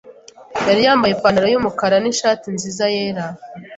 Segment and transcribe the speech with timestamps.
[0.67, 3.25] Yari yambaye ipantaro yumukara nishati nziza yera.